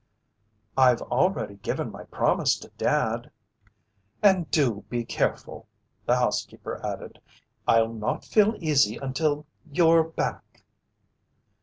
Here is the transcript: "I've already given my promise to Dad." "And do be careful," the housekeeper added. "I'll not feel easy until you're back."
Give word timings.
"I've 0.75 0.99
already 1.03 1.57
given 1.57 1.91
my 1.91 2.05
promise 2.05 2.57
to 2.57 2.69
Dad." 2.69 3.29
"And 4.23 4.49
do 4.49 4.83
be 4.89 5.05
careful," 5.05 5.67
the 6.07 6.15
housekeeper 6.15 6.83
added. 6.83 7.21
"I'll 7.67 7.93
not 7.93 8.25
feel 8.25 8.55
easy 8.57 8.97
until 8.97 9.45
you're 9.71 10.03
back." 10.03 10.63